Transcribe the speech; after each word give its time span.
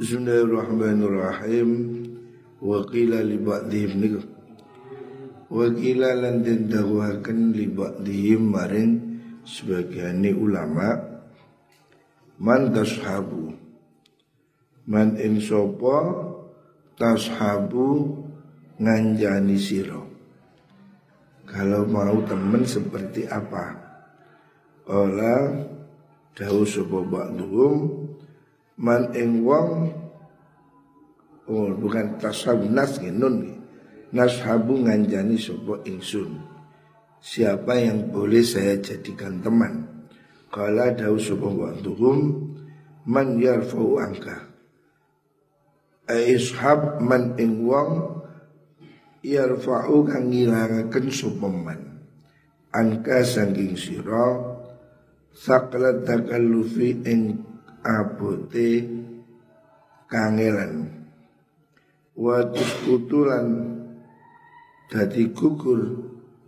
Bismillahirrahmanirrahim. 0.00 1.68
Wa 2.56 2.80
qila 2.88 3.20
li 3.20 3.36
ba'dihim 3.36 3.92
niku. 4.00 4.24
Wa 5.52 5.68
qila 5.76 6.16
lan 6.16 6.40
den 6.40 6.72
dawuhaken 6.72 7.52
li 7.52 7.68
ba'dihim 7.68 8.48
maring 8.48 8.92
sebagian 9.44 10.24
ulama. 10.32 10.96
Man 12.40 12.72
tashabu. 12.72 13.52
Man 14.88 15.20
ing 15.20 15.36
sapa 15.36 15.96
tashabu 16.96 18.24
nganjani 18.80 19.60
siro 19.60 20.08
kalau 21.44 21.84
mau 21.84 22.24
temen 22.24 22.64
seperti 22.64 23.28
apa? 23.28 23.76
Ola 24.88 25.60
dawu 26.32 26.64
sapa 26.64 27.04
ba'dhum 27.04 27.76
man 28.80 29.12
ing 29.12 29.44
wong 29.44 29.92
oh 31.44 31.68
bukan 31.76 32.16
tashabu 32.16 32.64
nas 32.64 32.96
nun 33.04 33.60
nashabu 34.08 34.80
nganjani 34.80 35.36
sapa 35.36 35.84
ingsun. 35.84 36.48
Siapa 37.20 37.76
yang 37.76 38.08
boleh 38.08 38.40
saya 38.40 38.80
jadikan 38.80 39.44
teman? 39.44 40.08
Kala 40.48 40.96
dawu 40.96 41.20
sapa 41.20 41.46
ba'dhum 41.46 42.48
man 43.04 43.36
yarfa'u 43.36 44.00
angka. 44.00 44.48
Ishab 46.08 47.04
man 47.04 47.36
ing 47.36 47.68
wong 47.68 48.24
yarfa'u 49.20 50.08
kang 50.08 50.32
ngilangaken 50.32 51.06
sapa 51.12 51.48
man. 51.52 51.80
Angka 52.72 53.20
sangking 53.20 53.76
sira 53.76 54.56
saklat 55.36 56.08
takallufi 56.08 57.04
ing 57.04 57.49
abote 57.84 58.86
kangelan. 60.06 61.04
Wa 62.16 62.44
tuskutulan 62.52 63.46
dadi 64.92 65.32
gugur 65.32 65.82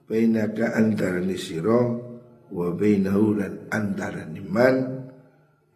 bainaka 0.04 0.76
antara 0.76 1.22
sira 1.38 1.80
wa 2.52 2.68
bainahu 2.76 3.40
lan 3.40 3.54
antara 3.72 4.28
man. 4.46 4.76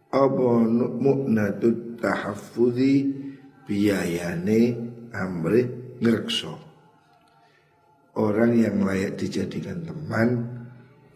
Apa 0.07 0.51
mu'natut 0.97 2.01
tahaffudhi 2.01 2.95
biayane 3.67 4.61
amre 5.13 5.61
ngrekso 5.99 6.67
orang 8.17 8.57
yang 8.57 8.81
layak 8.81 9.21
dijadikan 9.21 9.85
teman 9.85 10.29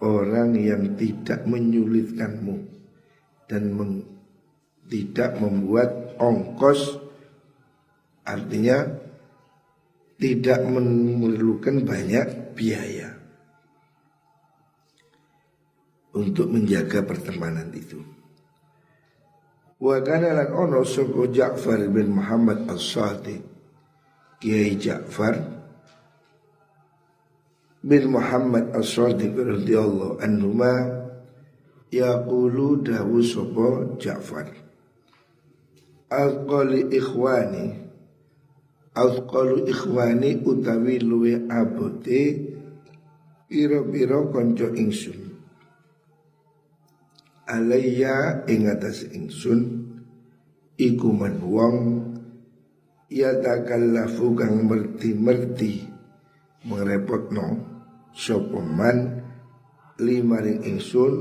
orang 0.04 0.52
yang 0.58 0.98
tidak 1.00 1.46
menyulitkanmu 1.48 2.56
dan 3.48 3.72
meng 3.72 4.04
tidak 4.90 5.38
membuat 5.38 6.18
ongkos 6.18 6.98
artinya 8.26 8.84
tidak 10.20 10.60
memerlukan 10.68 11.86
banyak 11.86 12.52
biaya 12.52 13.16
untuk 16.12 16.50
menjaga 16.50 17.06
pertemanan 17.06 17.70
itu. 17.72 18.02
Wa 19.80 19.96
kana 20.04 20.36
lan 20.36 20.52
ono 20.52 20.84
soko 20.84 21.24
Ja'far 21.32 21.88
bin 21.88 22.12
Muhammad 22.12 22.68
As-Sadiq 22.68 23.40
Kiai 24.36 24.76
Ja'far 24.76 25.40
bin 27.80 28.12
Muhammad 28.12 28.76
As-Sadiq 28.76 29.32
radhiyallahu 29.32 30.20
anhu 30.20 30.52
ma 30.52 30.74
yaqulu 31.88 32.84
dawu 32.84 33.24
sapa 33.24 33.96
Ja'far 33.96 34.69
Alqali 36.10 36.90
ikhwani. 36.90 37.70
Alqalu 38.98 39.70
ikhwani 39.70 40.42
utawi 40.42 40.98
luwe 40.98 41.46
abote 41.46 42.50
Piro-piro 43.46 44.26
konco 44.34 44.74
ingsun. 44.74 45.38
Alaya 47.46 48.42
ing 48.50 48.66
atas 48.66 49.06
ingsun 49.06 49.86
Iku 50.74 51.14
man 51.14 51.38
wong 51.46 51.78
Ya 53.06 53.38
takallafu 53.38 54.34
kang 54.34 54.66
merti-merti 54.66 55.86
Merepotno 56.66 57.46
Sopoman 58.10 59.22
Limaring 60.02 60.66
ingsun 60.66 61.14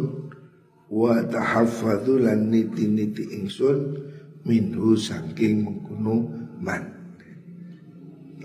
Wa 0.89 1.21
tahaffadhu 1.29 2.25
lan 2.25 2.49
niti-niti 2.49 3.37
ingsun 3.37 4.09
minhu 4.49 4.97
saking 4.97 5.61
mengkuno 5.61 6.25
man. 6.57 6.89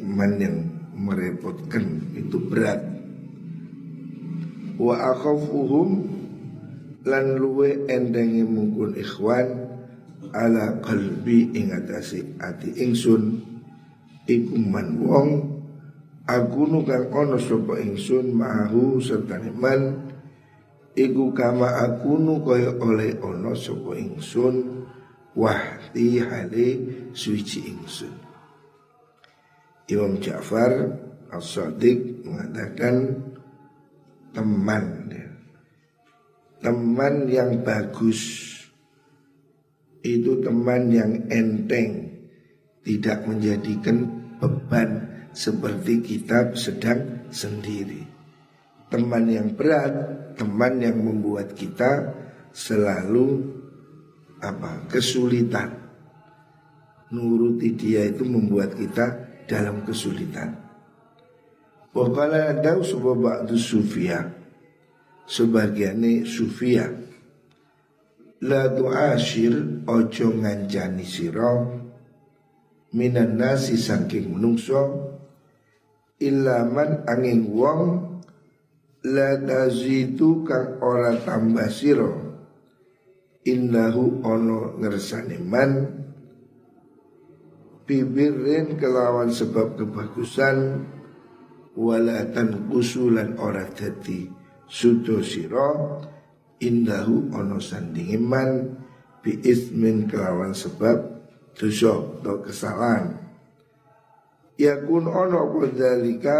Man 0.05 0.37
yang 0.37 0.57
merepotkan 0.93 2.13
itu 2.13 2.37
berat. 2.45 2.85
Wa 4.77 5.17
akhafuhum 5.17 6.05
lan 7.09 7.41
luwe 7.41 7.89
endengi 7.89 8.45
mungkun 8.45 8.93
ikhwan 9.01 9.73
ala 10.37 10.77
qalbi 10.85 11.49
ing 11.57 11.73
atase 11.73 12.37
ati 12.37 12.85
ingsun. 12.85 13.41
Iku 14.29 14.57
man 14.61 15.01
wong 15.01 15.29
agunu 16.29 16.85
kang 16.85 17.09
ono 17.13 17.37
sapa 17.41 17.81
ingsun 17.81 18.33
mahu 18.33 19.01
serta 19.01 19.41
man 19.53 20.13
iku 20.97 21.33
kama 21.37 21.69
agunu 21.85 22.41
kaya 22.41 22.73
oleh 22.81 23.21
ono 23.21 23.53
sapa 23.53 23.93
ingsun 23.93 24.85
wahdi 25.95 26.19
hale 26.19 26.69
suci 27.15 27.71
ingsun. 27.71 28.15
Imam 29.87 30.19
Ja'far 30.19 30.91
As-Sadiq 31.31 32.27
mengatakan 32.27 33.15
teman 34.35 35.07
teman 36.59 37.31
yang 37.31 37.63
bagus. 37.63 38.51
Itu 40.05 40.43
teman 40.43 40.91
yang 40.91 41.31
enteng. 41.31 42.11
Tidak 42.85 43.25
menjadikan 43.25 44.05
beban 44.37 45.09
seperti 45.33 46.05
kita 46.05 46.53
sedang 46.53 47.25
sendiri. 47.33 48.05
Teman 48.93 49.25
yang 49.33 49.57
berat 49.57 49.95
teman 50.37 50.85
yang 50.85 51.01
membuat 51.01 51.57
kita 51.57 52.13
selalu 52.53 53.41
apa 54.45 54.85
kesulitan 54.93 55.84
nuruti 57.13 57.77
dia 57.77 58.09
itu 58.09 58.25
membuat 58.25 58.77
kita 58.79 59.37
dalam 59.45 59.85
kesulitan. 59.85 60.57
Wakala 61.95 62.57
ada 62.57 62.81
sebuah 62.81 63.17
ba'du 63.17 63.55
sufia. 63.59 64.33
Sebagiannya 65.25 66.27
sufia. 66.27 66.91
La 68.45 68.69
du'ashir 68.69 69.87
ojo 69.89 70.27
nganjani 70.37 71.07
siro 71.07 71.53
Minan 72.95 73.41
nasi 73.41 73.75
saking 73.75 74.37
menungso. 74.37 75.11
Ilaman 76.21 77.09
angin 77.11 77.51
wong 77.51 77.83
La 79.05 79.37
tazidu 79.37 80.49
kang 80.49 80.81
ora 80.81 81.13
tambah 81.21 81.69
siro 81.69 82.25
innahu 83.45 84.25
ono 84.25 84.81
ngersane 84.81 85.37
man 85.45 85.71
bibirin 87.85 88.81
kelawan 88.81 89.29
sebab 89.29 89.77
kebagusan 89.77 90.89
walatan 91.77 92.69
kusulan 92.73 93.37
ora 93.37 93.69
dadi 93.69 94.29
sudo 94.65 95.21
siro 95.21 96.01
indahu 96.65 97.35
ono 97.37 97.61
sandingi 97.61 98.17
man 98.17 98.81
bi 99.21 99.37
ismin 99.45 100.09
kelawan 100.09 100.57
sebab 100.57 101.15
dosa 101.55 101.95
atau 102.21 102.43
kesalahan. 102.43 103.21
Yakun 104.55 105.11
ono 105.11 105.51
kudzalika 105.51 106.39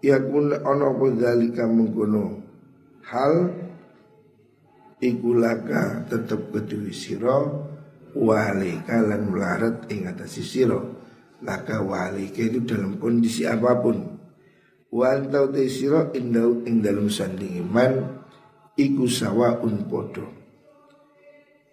yakun 0.00 0.56
ono 0.56 0.88
kudzalika 0.96 1.68
mengkono 1.68 2.24
hal? 3.06 3.34
Ikulaka 5.00 6.04
tetep 6.12 6.52
kedui 6.52 6.92
siro 6.92 7.59
walika 8.16 9.02
lan 9.02 9.30
melarat 9.30 9.86
ing 9.92 10.06
atas 10.10 10.40
siro 10.42 11.00
laka 11.40 11.80
walika 11.80 12.42
itu 12.42 12.64
dalam 12.64 13.00
kondisi 13.00 13.48
apa 13.48 13.78
pun. 13.80 13.98
Wan 14.90 15.30
tau 15.30 15.46
te 15.54 15.70
siro 15.70 16.10
indau 16.14 16.66
ing 16.66 16.82
dalam 16.82 17.06
sanding 17.06 17.62
iman 17.62 18.20
iku 18.74 19.06
sawaun 19.06 19.86
podo 19.86 20.40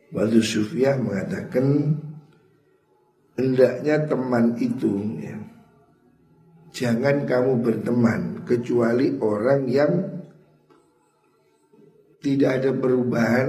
Wadu 0.08 0.40
Sufiyah 0.40 0.96
mengatakan 1.04 2.00
hendaknya 3.36 4.08
teman 4.08 4.56
itu 4.56 5.20
ya, 5.20 5.36
jangan 6.72 7.28
kamu 7.28 7.60
berteman 7.60 8.22
kecuali 8.48 9.20
orang 9.20 9.68
yang 9.68 9.94
tidak 12.24 12.52
ada 12.64 12.72
perubahan, 12.72 13.48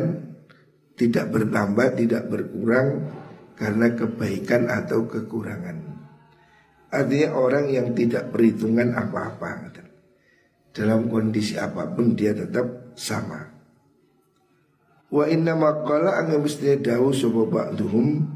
tidak 0.98 1.30
bertambah, 1.30 1.94
tidak 1.94 2.26
berkurang 2.26 3.06
karena 3.54 3.94
kebaikan 3.94 4.66
atau 4.66 5.06
kekurangan. 5.06 5.78
Artinya 6.90 7.38
orang 7.38 7.70
yang 7.70 7.94
tidak 7.94 8.34
perhitungan 8.34 8.96
apa-apa 8.96 9.70
Dalam 10.74 11.10
kondisi 11.10 11.58
apa 11.58 11.90
pun 11.90 12.14
dia 12.14 12.34
tetap 12.34 12.94
sama. 12.98 13.50
Wa 15.08 15.24
inna 15.26 15.56
maqala 15.56 16.20
angin 16.20 16.44
mesti 16.44 16.78
dawu 16.78 17.10
sapa 17.16 17.48
ba'duhum 17.48 18.28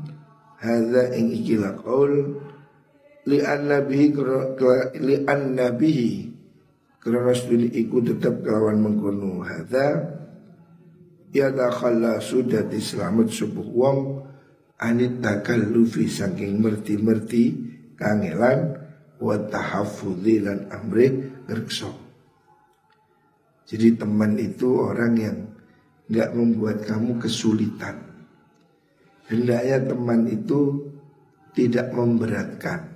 hadza 0.59 1.13
ing 1.13 1.29
ikilah 1.39 1.77
qaul 1.85 2.41
li 3.29 3.39
annabihi 3.45 4.07
li 5.05 5.17
annabihi 5.23 6.13
karena 7.03 7.35
studi 7.37 7.69
iku 7.79 8.01
tetap 8.01 8.41
kelawan 8.41 8.81
mengkono. 8.81 9.45
Hadza 9.45 9.87
ya 11.33 11.49
dakhalla 11.49 12.21
sudah 12.21 12.69
diselamat 12.69 13.33
subuh 13.33 13.65
wong 13.65 13.99
anit 14.77 15.25
takallufi 15.25 16.07
saking 16.07 16.61
merti-merti 16.61 17.57
kangelan 17.97 18.77
wa 19.17 19.37
tahaffudzi 19.41 20.45
lan 20.45 20.69
amri 20.69 21.33
gerkso. 21.49 21.91
Jadi 23.65 23.97
teman 23.97 24.37
itu 24.37 24.69
orang 24.77 25.15
yang 25.17 25.39
nggak 26.13 26.31
membuat 26.37 26.85
kamu 26.85 27.17
kesulitan. 27.17 27.97
Hendaknya 29.31 29.81
teman 29.87 30.29
itu 30.29 30.93
tidak 31.57 31.89
memberatkan. 31.95 32.93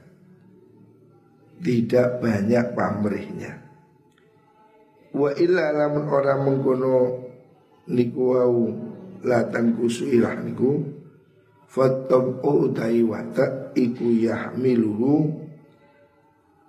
Tidak 1.57 2.21
banyak 2.21 2.77
pamrihnya. 2.77 3.53
Wa 5.17 5.33
illa 5.41 5.73
lamun 5.73 6.05
orang 6.13 6.41
mengkono 6.45 6.95
niku 7.91 8.35
wau 8.35 8.71
latan 9.23 9.75
kusuilah 9.79 10.43
niku. 10.43 10.83
Fatab'u 11.67 12.71
utai 12.71 13.03
wata 13.03 13.75
iku 13.75 14.07
yahmiluhu. 14.07 15.45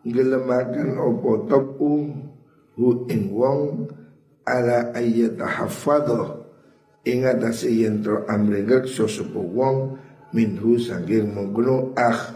Gelemakan 0.07 0.95
opo 0.97 1.45
tabu 1.45 2.09
hu 2.79 2.87
ing 3.11 3.29
wong 3.35 3.91
ala 4.47 4.95
ayyatahafadho. 4.95 6.47
Ing 7.07 7.23
atase 7.23 7.71
yen 7.71 8.03
tro 8.03 8.27
amre 8.27 8.63
ngrekso 8.63 9.07
sapa 9.07 9.39
wong 9.39 9.95
minhu 10.35 10.75
saking 10.79 11.31
mengkono 11.31 11.95
ah. 11.95 12.35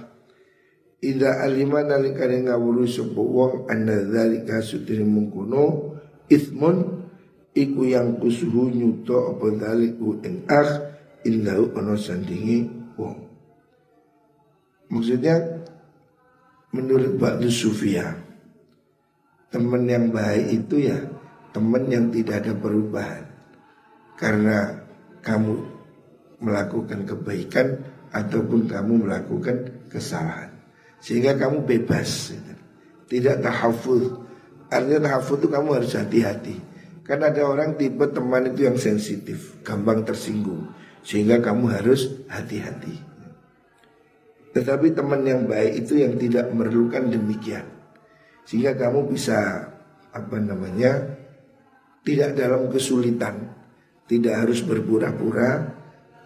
Ida 1.01 1.41
alima 1.41 1.81
nalikane 1.81 2.45
ngawuru 2.45 2.85
sapa 2.85 3.19
wong 3.19 3.65
anna 3.67 4.05
dzalika 4.05 4.61
sutri 4.61 5.01
mengkono 5.01 5.97
ismun 6.29 7.00
iku 7.51 7.83
yang 7.83 8.15
kusuhu 8.19 8.71
nyuto 8.71 9.35
apa 9.35 9.45
dzaliku 9.59 10.23
ing 10.23 10.47
ah 10.47 10.69
illahu 11.27 11.75
ono 11.75 11.95
sandingi 11.99 12.59
wong. 12.95 13.17
Maksudnya 14.91 15.35
menurut 16.75 17.15
Ba'du 17.15 17.47
Sufia 17.47 18.11
teman 19.51 19.87
yang 19.87 20.11
baik 20.11 20.63
itu 20.63 20.91
ya 20.91 20.99
teman 21.51 21.87
yang 21.91 22.07
tidak 22.11 22.43
ada 22.43 22.53
perubahan. 22.55 23.23
Karena 24.15 24.77
kamu 25.25 25.55
melakukan 26.45 27.09
kebaikan 27.09 27.67
ataupun 28.13 28.69
kamu 28.69 29.07
melakukan 29.07 29.87
kesalahan. 29.89 30.53
Sehingga 31.01 31.33
kamu 31.33 31.65
bebas. 31.65 32.37
Tidak 33.09 33.41
tahafuz. 33.41 34.13
Artinya 34.69 35.09
tahafuz 35.09 35.41
itu 35.41 35.49
kamu 35.49 35.69
harus 35.81 35.91
hati-hati 35.97 36.70
karena 37.11 37.27
ada 37.27 37.43
orang 37.43 37.75
tipe 37.75 38.07
teman 38.07 38.55
itu 38.55 38.71
yang 38.71 38.79
sensitif 38.79 39.59
gampang 39.67 40.07
tersinggung 40.07 40.71
sehingga 41.03 41.43
kamu 41.43 41.67
harus 41.67 42.07
hati-hati. 42.31 43.03
Tetapi 44.55 44.95
teman 44.95 45.27
yang 45.27 45.43
baik 45.43 45.83
itu 45.83 45.99
yang 45.99 46.15
tidak 46.15 46.47
memerlukan 46.55 47.11
demikian. 47.11 47.67
Sehingga 48.47 48.79
kamu 48.79 49.11
bisa 49.11 49.35
apa 50.15 50.37
namanya? 50.39 51.19
tidak 52.07 52.33
dalam 52.33 52.71
kesulitan, 52.71 53.59
tidak 54.07 54.47
harus 54.47 54.63
berpura-pura, 54.63 55.67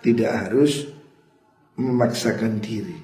tidak 0.05 0.31
harus 0.31 0.85
memaksakan 1.81 2.61
diri. 2.61 3.01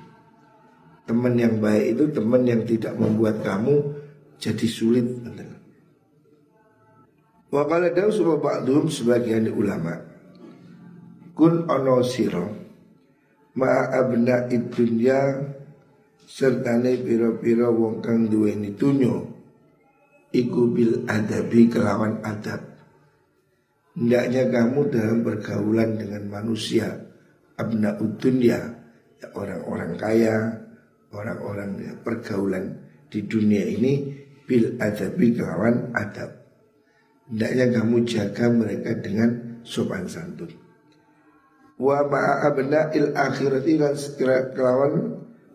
Teman 1.09 1.33
yang 1.33 1.57
baik 1.57 1.97
itu 1.97 2.03
teman 2.13 2.45
yang 2.45 2.61
tidak 2.61 2.93
membuat 2.93 3.41
kamu 3.41 3.89
jadi 4.37 4.67
sulit. 4.69 5.09
Wakala 7.51 7.91
dawu 7.91 8.15
sebab 8.15 8.63
sebagian 8.87 9.51
ulama. 9.51 9.99
Kun 11.35 11.67
ono 11.67 11.99
siro 11.99 12.47
ma 13.59 13.91
abna 13.91 14.47
idunya 14.47 15.51
sertane 16.23 16.95
piro-piro 17.03 17.75
wong 17.75 17.99
kang 17.99 18.31
duweni 18.31 18.71
tunyo 18.79 19.27
iku 20.31 20.71
bil 20.71 21.03
adabi 21.11 21.67
kelawan 21.67 22.23
adab. 22.23 22.63
Hendaknya 23.99 24.47
kamu 24.47 24.87
dalam 24.87 25.19
pergaulan 25.19 25.99
dengan 25.99 26.23
manusia 26.31 26.87
abna 27.59 27.99
udunya 27.99 28.79
ya 29.19 29.27
orang-orang 29.35 29.99
kaya 29.99 30.35
orang-orang 31.11 31.99
pergaulan 31.99 32.79
di 33.11 33.27
dunia 33.27 33.67
ini 33.67 34.23
bil 34.47 34.79
adabi 34.79 35.35
kelawan 35.35 35.91
adab 35.91 36.40
hendaknya 37.31 37.79
kamu 37.79 38.03
jaga 38.03 38.45
mereka 38.51 38.91
dengan 38.99 39.63
sopan 39.63 40.05
santun. 40.11 40.51
Wa 41.79 42.05
ma'a 42.05 42.51
il 42.93 43.15
akhirati 43.15 43.73
lan 43.79 43.95
kelawan 44.53 44.93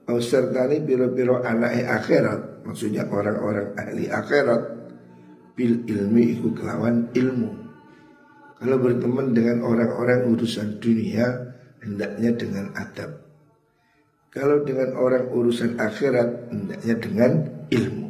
au 0.08 0.18
sertani 0.18 0.82
biro-biro 0.82 1.44
anak 1.44 1.76
akhirat 1.86 2.66
maksudnya 2.66 3.06
orang-orang 3.06 3.76
ahli 3.78 4.10
akhirat 4.10 4.62
bil 5.54 5.86
ilmi 5.86 6.40
iku 6.40 6.50
kelawan 6.56 7.12
ilmu. 7.14 7.68
Kalau 8.56 8.80
berteman 8.80 9.36
dengan 9.36 9.62
orang-orang 9.62 10.32
urusan 10.32 10.80
dunia 10.80 11.52
hendaknya 11.84 12.32
dengan 12.34 12.72
adab. 12.72 13.22
Kalau 14.32 14.64
dengan 14.64 14.96
orang 14.96 15.28
urusan 15.28 15.76
akhirat 15.76 16.50
hendaknya 16.50 16.94
dengan 16.98 17.32
ilmu 17.68 18.05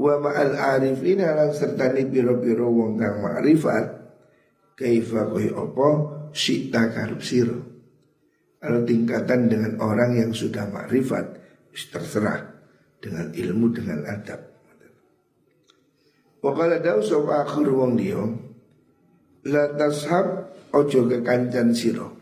wa 0.00 0.14
ma'al 0.20 0.56
arifina 0.56 1.36
lan 1.36 1.52
sertani 1.52 2.08
biro-biro 2.08 2.68
wong 2.68 2.96
kang 2.96 3.20
ma'rifat 3.20 3.86
kaifa 4.78 5.28
koi 5.28 5.52
opo 5.52 6.22
Sita 6.32 6.88
karub 6.88 7.20
siro 7.20 7.60
Kalau 8.56 8.88
tingkatan 8.88 9.52
dengan 9.52 9.76
orang 9.84 10.16
yang 10.16 10.32
sudah 10.32 10.64
makrifat 10.72 11.44
Terserah 11.72 12.40
Dengan 13.02 13.28
ilmu, 13.32 13.68
dengan 13.72 14.00
adab. 14.08 14.40
Wakala 16.40 16.80
daw 16.80 17.04
sopa 17.04 17.44
akhir 17.44 17.68
wong 17.68 18.00
dia 18.00 18.20
La 19.44 19.76
tashab 19.76 20.56
ojo 20.72 21.04
ke 21.04 21.20
kancan 21.20 21.76
siro 21.76 22.16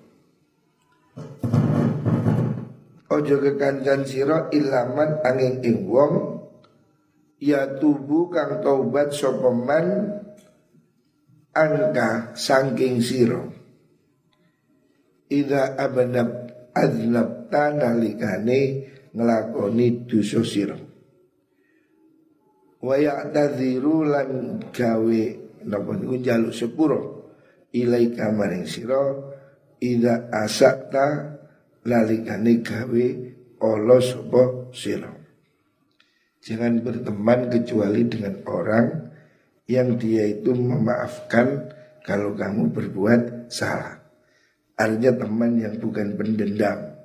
Ojo 3.14 3.36
ke 3.38 3.54
kancan 3.54 4.02
siro 4.02 4.50
ilaman 4.50 5.22
angin 5.22 5.62
ing 5.62 5.86
wong 5.86 6.39
Ya 7.40 7.80
tubuh 7.80 8.28
kang 8.28 8.60
taubat 8.60 9.16
sopeman 9.16 10.20
Angka 11.56 12.36
sangking 12.36 13.00
siro 13.00 13.50
Ida 15.30 15.74
abnab 15.80 16.50
adnab 16.74 17.50
tanah 17.50 17.94
likane 17.98 18.90
ngelakoni 19.14 20.06
dosa 20.06 20.40
sira. 20.46 20.78
Wa 22.80 22.96
ya'tadhiru 22.96 24.08
lan 24.08 24.58
gawe 24.72 25.22
napa 25.68 25.92
niku 26.00 26.50
sepuro 26.54 27.00
ilaika 27.76 28.32
maring 28.32 28.64
sira 28.64 29.12
ida 29.78 30.32
asakta 30.32 31.36
lalikane 31.84 32.64
gawe 32.64 33.06
Allah 33.60 34.00
sapa 34.00 34.72
sira. 34.72 35.19
Jangan 36.40 36.80
berteman 36.80 37.52
kecuali 37.52 38.08
dengan 38.08 38.40
orang 38.48 39.12
yang 39.68 40.00
dia 40.00 40.24
itu 40.24 40.56
memaafkan 40.56 41.68
kalau 42.00 42.32
kamu 42.32 42.72
berbuat 42.72 43.52
salah. 43.52 44.00
Artinya 44.80 45.20
teman 45.20 45.60
yang 45.60 45.76
bukan 45.76 46.16
pendendam. 46.16 46.96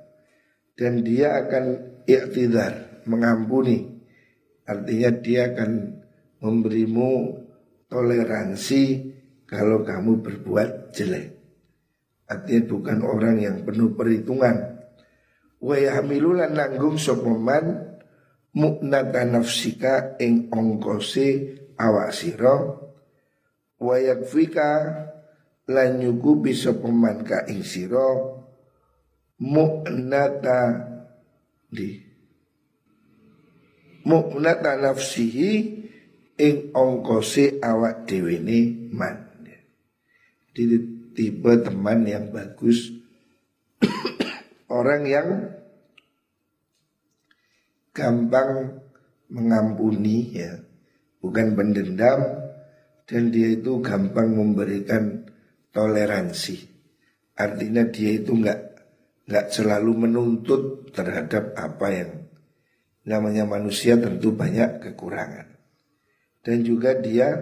Dan 0.76 1.04
dia 1.04 1.40
akan 1.44 1.64
iktidar 2.08 3.04
Mengampuni. 3.06 3.86
Artinya 4.66 5.14
dia 5.22 5.54
akan 5.54 5.70
memberimu 6.42 7.38
toleransi 7.86 9.14
Kalau 9.46 9.86
kamu 9.86 10.26
berbuat 10.26 10.90
jelek. 10.90 11.38
Artinya 12.26 12.62
bukan 12.66 12.98
orang 13.06 13.36
yang 13.38 13.56
penuh 13.62 13.94
perhitungan. 13.94 14.82
Wa 15.62 15.78
yahmilulan 15.78 16.50
nanggung 16.50 16.98
sopeman 16.98 17.85
Muknata 18.56 19.28
nafsika 19.28 20.16
ing 20.16 20.48
ongkose 20.48 21.26
awasiro 21.76 22.86
Wa 23.76 24.00
yakfika 24.00 24.68
lan 25.68 26.00
nyukupi 26.00 26.56
sapa 26.56 26.88
man 26.88 27.20
ka 27.20 27.44
ing 27.44 27.60
sira 27.60 28.16
mu'nata 29.36 30.60
di 31.68 32.00
mu'nata 34.08 34.80
nafsihi 34.80 35.52
ing 36.40 36.56
ongkose 36.72 37.60
awak 37.60 38.08
dhewe 38.08 38.40
man. 38.96 39.28
Jadi 40.56 40.76
teman 41.36 42.08
yang 42.08 42.32
bagus 42.32 42.96
orang 44.72 45.04
yang 45.04 45.28
gampang 47.96 48.76
mengampuni 49.32 50.36
ya, 50.36 50.60
bukan 51.24 51.56
pendendam 51.56 52.20
dan 53.08 53.32
dia 53.32 53.56
itu 53.56 53.80
gampang 53.80 54.36
memberikan 54.36 55.24
toleransi. 55.72 56.68
Artinya 57.32 57.88
dia 57.88 58.20
itu 58.20 58.36
nggak 58.36 58.60
nggak 59.26 59.46
selalu 59.48 60.06
menuntut 60.06 60.92
terhadap 60.92 61.56
apa 61.56 61.86
yang 61.88 62.10
namanya 63.08 63.48
manusia 63.48 63.96
tentu 63.96 64.36
banyak 64.36 64.84
kekurangan. 64.84 65.56
Dan 66.44 66.62
juga 66.62 66.94
dia 66.94 67.32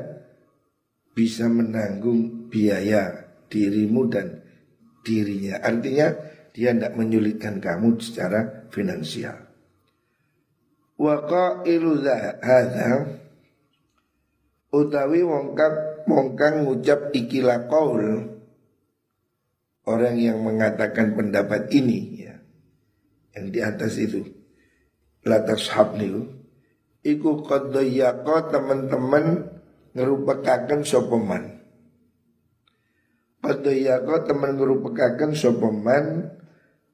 bisa 1.13 1.51
menanggung 1.51 2.49
biaya 2.49 3.29
dirimu 3.53 4.09
dan 4.09 4.41
dirinya. 5.05 5.61
Artinya 5.61 6.09
dia 6.57 6.73
tidak 6.73 6.97
menyulitkan 6.97 7.61
kamu 7.61 8.01
secara 8.01 8.71
finansial. 8.73 9.54
Wa 10.95 11.27
qailu 11.27 12.03
hadza 12.39 13.19
utawi 14.71 15.23
wong 15.27 15.55
kang 16.39 16.55
ngucap 16.67 17.11
ikilah 17.11 17.67
qaul 17.67 18.31
orang 19.87 20.17
yang 20.19 20.39
mengatakan 20.43 21.15
pendapat 21.15 21.71
ini 21.75 22.27
ya 22.27 22.35
yang 23.35 23.47
di 23.51 23.59
atas 23.63 23.99
itu 23.99 24.23
latas 25.27 25.71
habniu 25.73 26.31
iku 27.05 27.45
qaddayyaqa 27.45 28.51
teman-teman 28.51 29.55
ngerupakaken 29.95 30.83
sopeman. 30.83 31.63
Qaddayyaqa 33.45 34.27
teman 34.27 34.57
ngerupakaken 34.57 35.33
sopeman 35.37 36.33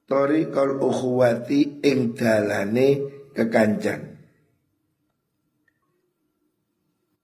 tori 0.05 0.51
kal 0.51 0.77
ukhuwati 0.83 1.81
ing 1.81 2.13
dalane 2.13 3.10
kekancan. 3.31 4.19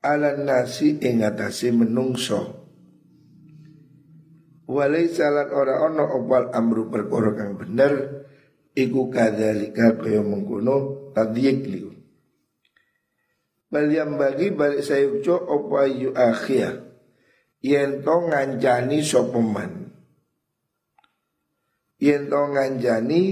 Ala 0.04 0.40
nasi 0.40 1.00
ing 1.04 1.24
atase 1.24 1.74
menungso. 1.76 2.58
Walai 4.68 5.08
salat 5.08 5.52
ora 5.56 5.84
ono 5.88 6.04
opal 6.20 6.52
amru 6.52 6.92
perkara 6.92 7.32
kang 7.40 7.56
bener 7.56 7.94
iku 8.76 9.08
kadzalika 9.08 9.96
kaya 9.96 10.20
mengkono 10.20 11.10
tadyik 11.16 11.60
liu. 11.64 11.92
Bal 13.68 13.92
bagi 13.92 14.56
balik 14.56 14.80
saya 14.84 15.12
uco 15.12 15.36
opa 15.36 15.88
yu 15.92 16.16
akhir? 16.16 16.88
Yen 17.60 18.00
to 18.00 18.16
ngancani 18.32 19.04
sopeman. 19.04 19.92
Yen 22.00 22.32
to 22.32 22.42
nganjani 22.54 23.24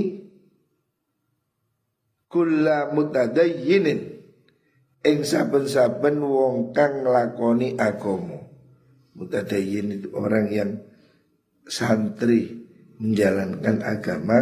kula 2.29 2.91
mutadayyinin 2.91 4.15
ing 5.05 5.19
saben-saben 5.21 6.17
wong 6.17 6.73
kang 6.73 7.05
nglakoni 7.05 7.77
agama. 7.77 8.41
Mutadayyin 9.15 10.01
itu 10.01 10.11
orang 10.11 10.51
yang 10.51 10.71
santri 11.63 12.67
menjalankan 12.99 13.79
agama. 13.85 14.39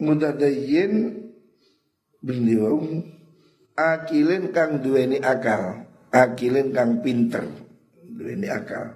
Mutadayyin 0.00 1.20
beliau 2.24 2.80
akilin 3.76 4.54
kang 4.54 4.80
duweni 4.80 5.20
akal 5.20 5.84
akilin 6.14 6.70
kang 6.70 7.02
pinter 7.02 7.44
duweni 8.00 8.48
akal. 8.48 8.94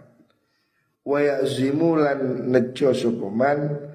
Wa 1.03 1.19
yazimu 1.21 1.99
lan 1.99 2.49
nejo 2.53 2.95
sokoman 2.95 3.88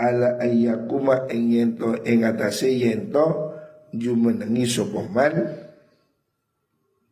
ala 0.00 0.40
ayyakuma 0.40 1.28
ing 1.28 1.52
yento 1.52 2.00
ing 2.08 2.24
atase 2.24 2.72
yento 2.72 3.52
jumenengi 3.92 4.64
sokoman 4.64 5.34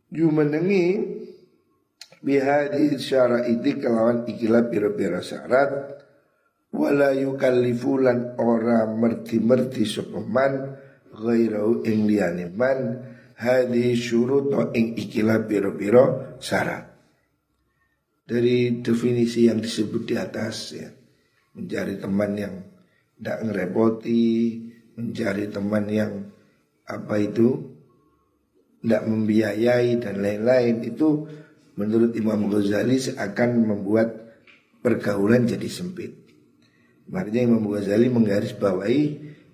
jumenengi 0.09 1.19
bihadi 2.23 2.99
syaraiti 2.99 3.79
kelawan 3.79 4.27
ikilah 4.27 4.67
pira-pira 4.69 5.23
syarat. 5.23 6.01
Wala 6.69 7.17
yukallifulan 7.17 8.37
ora 8.37 8.85
merti-merti 8.85 9.89
sopeman 9.89 10.77
ghairau 11.17 11.81
ing 11.89 12.05
liyane 12.05 12.53
man 12.53 13.01
hadi 13.41 13.97
syurut 13.97 14.53
ing 14.77 14.93
ikilah 14.93 15.49
pira-pira 15.49 16.37
syarat. 16.37 16.93
Dari 18.29 18.85
definisi 18.85 19.49
yang 19.49 19.65
disebut 19.65 20.05
di 20.05 20.15
atas 20.21 20.57
ya. 20.77 20.93
Mencari 21.57 21.97
teman 21.97 22.33
yang 22.37 22.55
tidak 23.19 23.39
ngerepoti 23.45 24.25
mencari 24.95 25.51
teman 25.51 25.85
yang 25.91 26.13
apa 26.87 27.19
itu 27.19 27.67
tidak 28.81 29.03
membiayai 29.11 29.99
dan 29.99 30.23
lain-lain. 30.23 30.87
Itu 30.87 31.27
menurut 31.75 32.15
Imam 32.15 32.47
Ghazali 32.47 32.99
akan 33.19 33.51
membuat 33.67 34.39
pergaulan 34.81 35.45
jadi 35.51 35.67
sempit. 35.67 36.15
Makanya 37.11 37.51
Imam 37.51 37.67
Ghazali 37.67 38.07
menggarisbawahi 38.09 39.03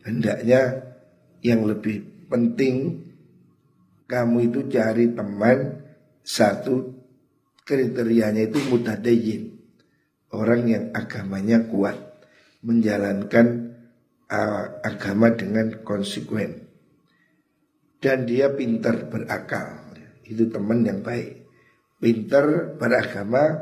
hendaknya 0.04 0.84
yang 1.40 1.64
lebih 1.64 2.28
penting 2.28 3.04
kamu 4.04 4.52
itu 4.52 4.60
cari 4.68 5.12
teman 5.16 5.80
satu 6.20 6.92
kriterianya 7.64 8.48
itu 8.48 8.60
mutadayin 8.68 9.56
orang 10.32 10.62
yang 10.68 10.84
agamanya 10.92 11.64
kuat 11.68 12.13
menjalankan 12.64 13.76
uh, 14.32 14.80
agama 14.80 15.36
dengan 15.36 15.84
konsekuen. 15.84 16.64
Dan 18.00 18.24
dia 18.28 18.52
pintar 18.52 19.08
berakal. 19.08 19.80
Itu 20.24 20.48
teman 20.48 20.84
yang 20.84 21.04
baik. 21.04 21.44
Pinter 22.00 22.76
beragama, 22.76 23.60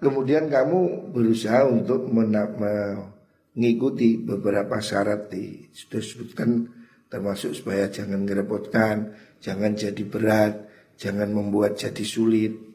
kemudian 0.00 0.48
kamu 0.48 1.12
berusaha 1.12 1.68
untuk 1.68 2.08
mengikuti 2.08 4.16
beberapa 4.20 4.80
syarat 4.80 5.28
di 5.28 5.68
sudah 5.72 6.00
sebutkan 6.00 6.78
termasuk 7.08 7.56
supaya 7.56 7.88
jangan 7.88 8.24
merepotkan, 8.24 9.12
jangan 9.40 9.76
jadi 9.76 10.04
berat, 10.04 10.54
jangan 11.00 11.32
membuat 11.32 11.76
jadi 11.76 12.04
sulit. 12.04 12.67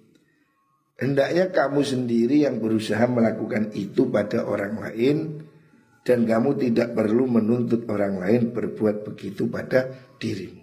Hendaknya 0.99 1.49
kamu 1.49 1.81
sendiri 1.81 2.45
yang 2.45 2.61
berusaha 2.61 3.03
melakukan 3.09 3.73
itu 3.73 4.07
pada 4.13 4.45
orang 4.45 4.77
lain 4.77 5.17
dan 6.05 6.27
kamu 6.27 6.59
tidak 6.59 6.93
perlu 6.93 7.25
menuntut 7.25 7.89
orang 7.89 8.21
lain 8.21 8.53
berbuat 8.53 9.07
begitu 9.07 9.49
pada 9.49 9.89
dirimu. 10.21 10.61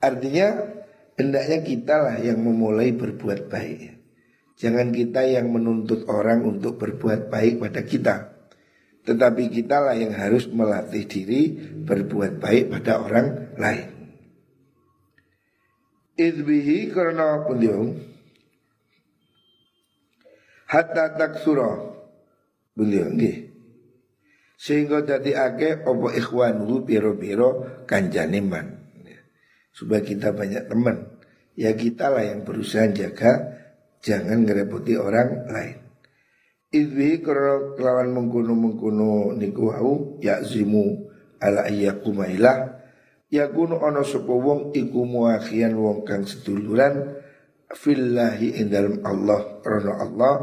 Artinya 0.00 0.80
Hendaknya 1.20 1.60
kita 1.60 1.94
lah 2.00 2.16
yang 2.16 2.40
memulai 2.40 2.96
berbuat 2.96 3.52
baik. 3.52 3.92
Jangan 4.56 4.88
kita 4.88 5.20
yang 5.28 5.52
menuntut 5.52 6.08
orang 6.08 6.40
untuk 6.48 6.80
berbuat 6.80 7.28
baik 7.28 7.60
pada 7.60 7.84
kita. 7.84 8.16
Tetapi 9.04 9.52
kita 9.52 9.84
lah 9.84 10.00
yang 10.00 10.16
harus 10.16 10.48
melatih 10.48 11.04
diri 11.04 11.52
berbuat 11.84 12.40
baik 12.40 12.72
pada 12.72 13.04
orang 13.04 13.52
lain. 13.60 14.16
Idbihi 16.16 16.88
karena 16.88 17.44
beliau 17.44 17.92
hatta 20.70 21.18
taksura 21.18 21.90
beliau 22.78 23.10
nggih. 23.10 23.50
Sehingga 24.60 25.02
dadi 25.02 25.34
akeh 25.34 25.82
apa 25.82 26.08
ikhwanuhu 26.14 26.86
piro-piro 26.86 27.82
kanjane 27.88 28.38
man. 28.44 28.66
Supaya 29.74 30.04
kita 30.04 30.30
banyak 30.36 30.70
teman. 30.70 31.18
Ya 31.58 31.74
kita 31.74 32.12
lah 32.12 32.22
yang 32.22 32.46
berusaha 32.46 32.86
jaga 32.92 33.56
jangan 34.04 34.46
ngerepoti 34.46 34.94
orang 34.94 35.48
lain. 35.50 35.76
Idwi 36.70 37.18
kalau 37.24 37.74
kelawan 37.74 38.14
mengkuno 38.14 38.54
mengkuno 38.54 39.34
niku 39.34 39.74
wau 39.74 40.22
ya 40.22 40.38
zimu 40.44 41.08
ala 41.42 41.66
ayyakuma 41.66 42.30
ilah. 42.30 42.78
Ya 43.32 43.48
kuno 43.50 43.80
ono 43.80 44.04
sapa 44.06 44.30
wong 44.30 44.76
iku 44.76 45.08
muakhian 45.08 45.74
wong 45.74 46.04
kang 46.06 46.28
seduluran 46.28 47.16
fillahi 47.72 48.60
ing 48.60 48.68
dalam 48.68 49.00
Allah 49.06 49.62
rono 49.62 49.92
Allah 49.98 50.34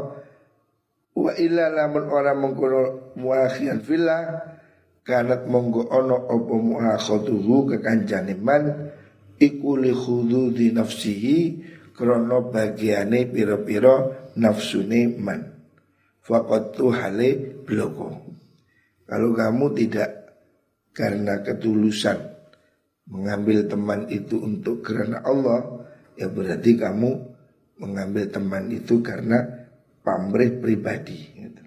wa 1.18 1.32
illa 1.34 1.66
lamun 1.66 2.06
ora 2.06 2.30
mengkuno 2.38 3.14
muakhian 3.18 3.82
fillah 3.82 4.54
kanat 5.02 5.50
monggo 5.50 5.90
ono 5.90 6.30
apa 6.30 6.54
muakhatuhu 6.54 7.74
kekancane 7.74 8.38
man 8.38 8.94
iku 9.34 9.74
li 9.74 9.90
khududi 9.90 10.70
nafsihi 10.70 11.38
krono 11.90 12.54
bagiane 12.54 13.26
piro-piro 13.26 14.30
nafsune 14.38 15.18
man 15.18 15.58
faqattu 16.22 16.94
hale 16.94 17.58
bloko. 17.66 18.38
Kalau 19.08 19.32
kamu 19.34 19.72
tidak 19.74 20.10
karena 20.94 21.40
ketulusan 21.40 22.20
mengambil 23.08 23.64
teman 23.64 24.04
itu 24.12 24.36
untuk 24.36 24.84
karena 24.84 25.24
Allah, 25.24 25.88
ya 26.14 26.28
berarti 26.28 26.76
kamu 26.76 27.10
mengambil 27.80 28.28
teman 28.28 28.68
itu 28.68 29.00
karena 29.00 29.57
pamrih 30.08 30.56
pribadi. 30.56 31.20
Gitu. 31.36 31.62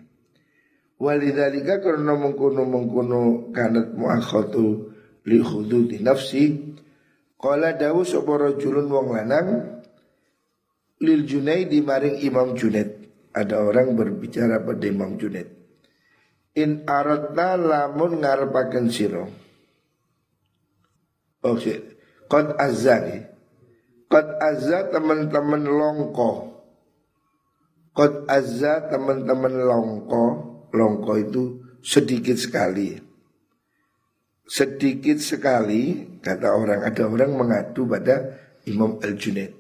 Walidhalika 0.97 1.77
karena 1.77 2.17
mengkuno 2.17 3.53
kanat 3.53 3.93
muakhatu 3.93 4.89
li 5.29 5.37
khududi 5.37 6.01
nafsi 6.01 6.71
Kala 7.41 7.73
dawu 7.73 8.05
sapa 8.05 8.37
rajulun 8.37 8.85
wong 8.85 9.17
lanang 9.17 9.81
lil 11.01 11.25
Junaidi 11.25 11.81
maring 11.81 12.21
Imam 12.21 12.53
Junaid. 12.53 13.01
Ada 13.33 13.65
orang 13.65 13.97
berbicara 13.97 14.61
pada 14.61 14.85
Imam 14.85 15.17
Junaid. 15.17 15.49
In 16.53 16.85
aradna 16.85 17.57
lamun 17.57 18.21
ngarepaken 18.21 18.85
sira. 18.93 19.25
Oke. 21.41 21.97
Qad 22.29 22.53
azani. 22.61 23.25
Qad 24.05 24.37
azza 24.37 24.93
teman-teman 24.93 25.65
longko. 25.65 26.50
Qad 27.91 28.25
azza 28.27 28.87
teman-teman 28.87 29.53
longko. 29.55 30.23
Longko 30.71 31.11
itu 31.19 31.43
sedikit 31.83 32.39
sekali 32.39 33.11
sedikit 34.51 35.23
sekali 35.23 36.19
kata 36.19 36.51
orang 36.51 36.83
ada 36.83 37.07
orang 37.07 37.31
mengadu 37.31 37.87
pada 37.87 38.35
Imam 38.67 38.99
Al 38.99 39.15
Junaid. 39.15 39.55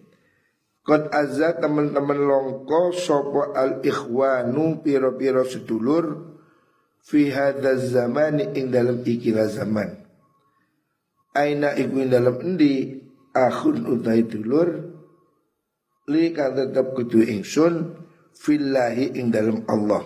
Kot 0.83 1.07
azza 1.15 1.55
teman-teman 1.55 2.19
longko 2.19 2.91
sopo 2.91 3.55
al 3.55 3.79
ikhwanu 3.79 4.83
piro 4.83 5.15
piro 5.15 5.47
sedulur 5.47 6.35
fi 6.99 7.31
hadzal 7.31 7.79
zaman 7.79 8.51
ing 8.51 8.67
dalam 8.67 8.99
ikilah 8.99 9.47
zaman. 9.47 9.95
Aina 11.31 11.71
iku 11.79 12.03
dalam 12.11 12.43
endi 12.43 12.99
akhun 13.31 13.87
utai 13.87 14.27
dulur 14.27 14.91
li 16.11 16.35
kan 16.35 16.51
tetap 16.51 16.91
kudu 16.91 17.23
ingsun 17.23 17.95
fillahi 18.35 19.19
ing 19.19 19.31
dalam 19.31 19.63
Allah. 19.67 20.03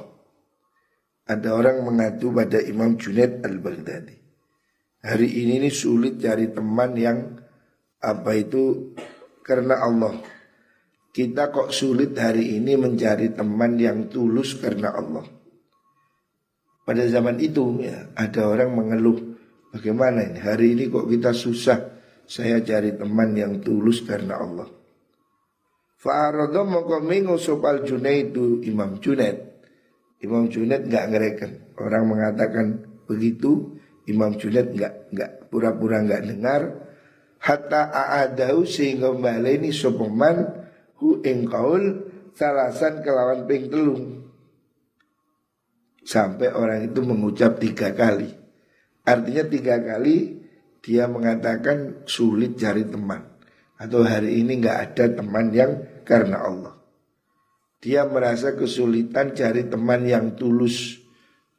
Ada 1.25 1.58
orang 1.58 1.82
mengadu 1.82 2.29
pada 2.29 2.62
Imam 2.62 2.98
Junaid 2.98 3.41
al-Baghdadi. 3.41 4.15
Hari 5.05 5.29
ini 5.46 5.62
ini 5.62 5.70
sulit 5.70 6.17
cari 6.22 6.50
teman 6.50 6.94
yang 6.98 7.38
apa 8.01 8.32
itu 8.38 8.94
karena 9.41 9.82
Allah. 9.82 10.22
Kita 11.15 11.50
kok 11.50 11.72
sulit 11.72 12.13
hari 12.17 12.58
ini 12.58 12.75
mencari 12.75 13.32
teman 13.34 13.77
yang 13.79 14.10
tulus 14.12 14.58
karena 14.58 14.94
Allah. 14.94 15.25
Pada 16.86 17.01
zaman 17.10 17.41
itu 17.41 17.82
ya 17.82 18.13
ada 18.13 18.46
orang 18.46 18.77
mengeluh 18.77 19.17
bagaimana 19.74 20.22
ini 20.22 20.38
hari 20.38 20.77
ini 20.77 20.86
kok 20.94 21.10
kita 21.10 21.34
susah 21.34 21.79
saya 22.29 22.62
cari 22.62 22.94
teman 22.94 23.34
yang 23.34 23.58
tulus 23.62 24.05
karena 24.05 24.38
Allah. 24.38 24.75
Fa'arada 26.05 26.62
mongko 26.62 27.01
mingu 27.01 27.33
sopal 27.41 27.81
Junaidu 27.81 28.62
Imam 28.62 29.01
Junaid. 29.01 29.41
Imam 30.21 30.45
Junaid 30.45 30.85
nggak 30.85 31.05
ngereken. 31.09 31.51
Orang 31.81 32.13
mengatakan 32.13 32.85
begitu 33.09 33.81
Imam 34.05 34.38
Junaid 34.38 34.77
nggak 34.77 34.93
nggak 35.09 35.31
pura-pura 35.50 36.05
nggak 36.05 36.24
dengar 36.29 36.62
hatta 37.41 37.89
aadahu 37.89 38.65
sehingga 38.65 39.13
ini 39.50 39.74
sopeman 39.74 40.45
hu 41.01 41.25
ing 41.25 41.50
kaul 41.50 42.09
salasan 42.33 43.05
kelawan 43.05 43.45
ping 43.45 43.69
telung 43.69 44.03
sampai 46.05 46.53
orang 46.53 46.89
itu 46.89 47.01
mengucap 47.01 47.57
tiga 47.57 47.93
kali 47.93 48.29
artinya 49.05 49.43
tiga 49.45 49.77
kali 49.81 50.41
dia 50.82 51.10
mengatakan 51.10 52.06
sulit 52.06 52.58
cari 52.58 52.86
teman 52.86 53.25
atau 53.77 54.01
hari 54.06 54.41
ini 54.41 54.62
nggak 54.62 54.77
ada 54.91 55.06
teman 55.17 55.49
yang 55.53 55.71
karena 56.06 56.46
Allah 56.46 56.76
dia 57.82 58.06
merasa 58.06 58.54
kesulitan 58.54 59.34
cari 59.34 59.68
teman 59.68 60.06
yang 60.06 60.34
tulus 60.34 61.06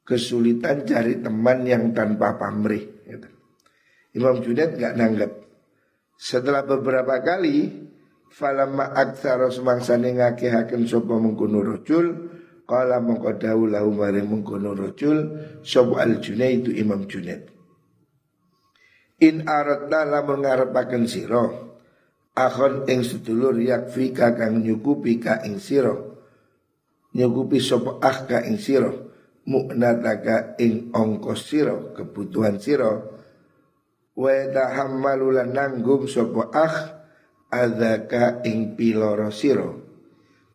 kesulitan 0.06 0.86
cari 0.86 1.18
teman 1.18 1.66
yang 1.66 1.90
tanpa 1.90 2.38
pamrih. 2.38 3.02
Gitu. 3.02 3.28
Imam 4.14 4.38
Junaid 4.40 4.78
nggak 4.78 4.94
nanggap. 4.94 5.32
Setelah 6.16 6.64
beberapa 6.64 7.20
kali, 7.20 7.84
falama 8.32 8.94
aksara 8.94 9.50
semangsane 9.52 10.16
ngakihaken 10.16 10.88
sapa 10.88 11.14
mengkono 11.18 11.60
rojul, 11.60 12.06
kala 12.64 13.02
mengko 13.02 13.36
lahu 13.68 13.92
mari 13.92 14.24
mengkono 14.24 14.72
rojul, 14.72 15.18
sapa 15.60 16.00
al 16.00 16.22
Junaid 16.22 16.70
Imam 16.72 17.04
Junaid. 17.04 17.52
In 19.20 19.44
aradna 19.44 20.08
lamun 20.08 20.46
ngarepaken 20.46 21.04
sira, 21.04 21.44
akhon 22.36 22.84
ing 22.86 23.00
sedulur 23.00 23.56
yakfi 23.56 24.12
kakang 24.12 24.60
nyukupi 24.60 25.16
ka 25.16 25.40
ing 25.48 25.56
sira. 25.56 25.96
Nyukupi 27.16 27.58
sapa 27.58 27.96
ah 28.04 28.28
ka 28.28 28.44
ing 28.44 28.60
sira. 28.60 28.92
Mu'nataka 29.46 30.58
ing 30.58 30.90
ongkos 30.90 31.46
siro 31.46 31.94
kebutuhan 31.94 32.58
siro 32.58 33.16
wa 34.16 34.32
tahammalu 34.50 35.38
lan 35.38 35.54
nanggung 35.54 36.10
sapa 36.10 36.50
akh 36.50 36.76
adzaka 37.54 38.42
ing 38.42 38.74
piloro 38.74 39.30
siro 39.30 39.86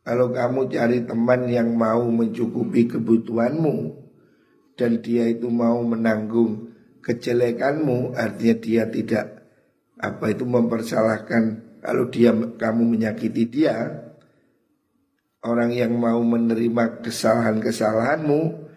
kalau 0.03 0.33
kamu 0.33 0.67
cari 0.67 1.07
teman 1.07 1.47
yang 1.47 1.71
mau 1.77 2.03
mencukupi 2.03 2.89
kebutuhanmu 2.91 3.95
dan 4.75 4.99
dia 4.99 5.29
itu 5.29 5.47
mau 5.47 5.79
menanggung 5.85 6.73
kejelekanmu 7.05 8.17
artinya 8.17 8.55
dia 8.59 8.83
tidak 8.89 9.25
apa 10.01 10.35
itu 10.35 10.43
mempersalahkan 10.43 11.63
kalau 11.81 12.07
dia 12.13 12.31
kamu 12.31 12.95
menyakiti 12.95 13.49
dia 13.49 14.05
orang 15.41 15.73
yang 15.73 15.97
mau 15.97 16.21
menerima 16.21 17.01
kesalahan-kesalahanmu 17.01 18.71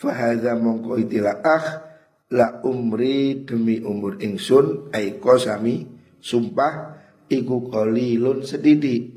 Fahadha 0.00 0.56
mongko 0.56 0.96
itilah 0.96 1.44
ah 1.44 1.64
La 2.32 2.64
umri 2.64 3.44
demi 3.44 3.84
umur 3.84 4.16
ingsun 4.16 4.88
Aiko 4.96 5.36
sami 5.36 5.84
Sumpah 6.24 6.96
Iku 7.30 7.70
kolilun 7.70 8.42
sedidik. 8.42 9.12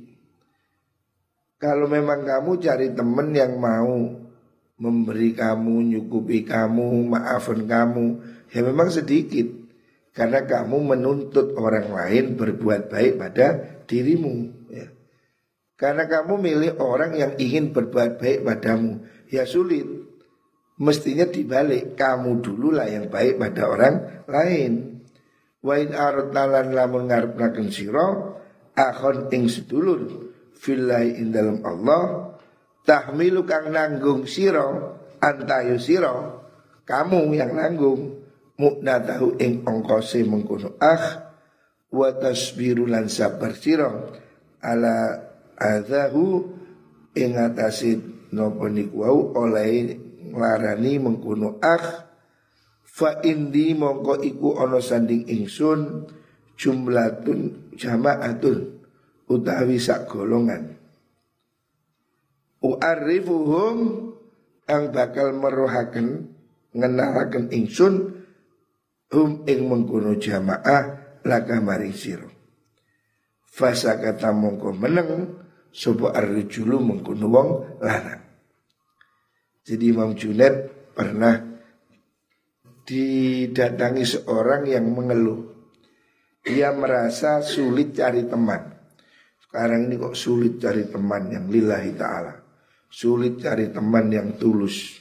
Kalau 1.58 1.88
memang 1.88 2.28
kamu 2.28 2.60
cari 2.60 2.92
temen 2.92 3.32
yang 3.32 3.56
mau 3.64 4.20
Memberi 4.76 5.32
kamu, 5.32 5.96
nyukupi 5.96 6.44
kamu, 6.44 7.08
maafkan 7.08 7.64
kamu 7.64 8.20
Ya 8.52 8.60
memang 8.68 8.92
sedikit 8.92 9.63
Karena 10.14 10.46
kamu 10.46 10.94
menuntut 10.94 11.58
orang 11.58 11.90
lain 11.90 12.38
berbuat 12.38 12.94
baik 12.94 13.14
pada 13.18 13.48
dirimu 13.90 14.36
ya. 14.70 14.88
Karena 15.74 16.06
kamu 16.06 16.38
milih 16.38 16.72
orang 16.78 17.18
yang 17.18 17.34
ingin 17.42 17.74
berbuat 17.74 18.22
baik 18.22 18.46
padamu 18.46 19.02
Ya 19.34 19.50
sulit. 19.50 19.90
Mestinya 20.78 21.26
dibalik 21.26 21.98
Kamu 21.98 22.46
dulu 22.46 22.78
lah 22.78 22.86
yang 22.86 23.10
baik 23.10 23.42
pada 23.42 23.66
orang 23.66 23.96
lain. 24.30 25.02
Wa 25.66 25.82
in 25.82 25.98
aradnalan 25.98 26.78
lamun 26.78 27.10
ngarepnaken 27.10 27.74
sira 27.74 28.38
akhon 28.78 29.34
ing 29.34 29.50
sedulur 29.50 30.34
fillahi 30.58 31.24
ing 31.24 31.34
dalam 31.34 31.62
Allah 31.66 32.36
tahmilu 32.84 33.48
kang 33.48 33.72
nanggung 33.72 34.28
sira 34.28 34.66
antayu 35.24 35.80
sira 35.80 36.42
kamu 36.84 37.32
yang 37.38 37.56
nanggung 37.56 38.23
tahu 38.58 39.38
ing 39.42 39.66
ongkose 39.66 40.22
mengkono. 40.26 40.78
Ah 40.78 41.34
wa 41.94 42.10
tasbiru 42.18 42.90
lan 42.90 43.06
sabar 43.06 43.54
sira 43.54 43.90
ala 44.66 45.22
adahu 45.54 46.50
ing 47.14 47.38
atase 47.38 48.02
napa 48.34 48.66
niku 48.66 49.06
oleh 49.38 49.94
nglarani 50.34 50.98
mengkuno 50.98 51.62
akh 51.62 52.10
fa 52.82 53.22
indi 53.22 53.78
mongko 53.78 54.26
iku 54.26 54.58
ana 54.58 54.82
sanding 54.82 55.30
ingsun 55.30 56.10
jumlatun 56.58 57.74
jama'atun 57.78 58.82
utawi 59.30 59.78
sak 59.78 60.10
golongan 60.10 60.74
u'arifuhum 62.66 63.78
ang 64.66 64.84
bakal 64.90 65.36
merohaken 65.38 66.34
ngenalaken 66.74 67.54
ingsun 67.54 68.23
hum 69.14 69.46
ing 69.46 69.70
mengkuno 69.70 70.18
jamaah 70.18 71.18
laka 71.24 71.62
maring 71.62 71.94
sira 71.94 72.28
fasa 73.46 74.02
kata 74.02 74.34
mongko 74.34 74.74
meneng 74.74 75.40
sapa 75.70 76.18
arjulu 76.18 76.82
mengkuno 76.82 77.26
wong 77.30 77.50
larang 77.80 78.24
jadi 79.64 79.96
Imam 79.96 80.12
Junaid 80.12 80.56
pernah 80.92 81.40
didatangi 82.84 84.04
seorang 84.04 84.68
yang 84.68 84.92
mengeluh. 84.92 85.56
Dia 86.44 86.76
merasa 86.76 87.40
sulit 87.40 87.96
cari 87.96 88.28
teman. 88.28 88.60
Sekarang 89.40 89.88
ini 89.88 89.96
kok 89.96 90.20
sulit 90.20 90.60
cari 90.60 90.84
teman 90.92 91.32
yang 91.32 91.48
lillahi 91.48 91.96
ta'ala. 91.96 92.36
Sulit 92.92 93.40
cari 93.40 93.72
teman 93.72 94.12
yang 94.12 94.36
tulus. 94.36 95.00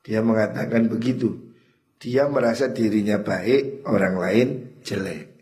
Dia 0.00 0.24
mengatakan 0.24 0.88
begitu. 0.88 1.45
Dia 1.96 2.28
merasa 2.28 2.68
dirinya 2.68 3.16
baik, 3.24 3.88
orang 3.88 4.14
lain 4.20 4.48
jelek. 4.84 5.32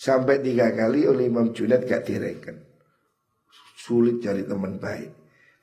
Sampai 0.00 0.40
tiga 0.40 0.72
kali 0.72 1.04
oleh 1.04 1.28
Imam 1.28 1.52
Junaid 1.52 1.84
gak 1.84 2.08
direken. 2.08 2.64
Sulit 3.76 4.24
cari 4.24 4.48
teman 4.48 4.80
baik. 4.80 5.12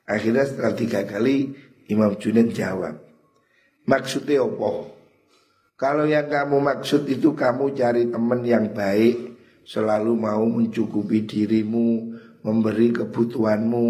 Akhirnya 0.06 0.46
setelah 0.46 0.78
tiga 0.78 1.02
kali 1.02 1.50
Imam 1.90 2.14
Junaid 2.14 2.54
jawab. 2.54 2.94
Maksudnya 3.90 4.46
apa? 4.46 4.94
Kalau 5.78 6.06
yang 6.06 6.30
kamu 6.30 6.58
maksud 6.62 7.06
itu 7.10 7.34
kamu 7.34 7.74
cari 7.74 8.06
teman 8.06 8.46
yang 8.46 8.70
baik, 8.70 9.34
selalu 9.66 10.14
mau 10.14 10.42
mencukupi 10.46 11.26
dirimu, 11.26 12.14
memberi 12.46 12.94
kebutuhanmu, 12.94 13.88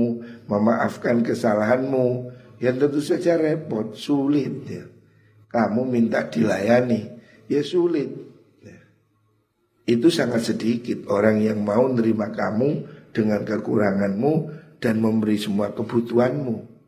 memaafkan 0.49 1.21
kesalahanmu, 1.21 2.33
ya 2.61 2.73
tentu 2.73 3.01
saja 3.01 3.37
repot, 3.37 3.93
sulit 3.93 4.55
ya. 4.69 4.85
Kamu 5.49 5.89
minta 5.89 6.29
dilayani, 6.29 7.09
ya 7.49 7.65
sulit. 7.65 8.13
Ya. 8.61 8.79
Itu 9.89 10.13
sangat 10.13 10.45
sedikit 10.45 11.09
orang 11.09 11.41
yang 11.41 11.65
mau 11.65 11.89
nerima 11.89 12.29
kamu 12.29 12.85
dengan 13.17 13.43
kekuranganmu 13.49 14.33
dan 14.79 15.01
memberi 15.01 15.41
semua 15.41 15.73
kebutuhanmu. 15.73 16.79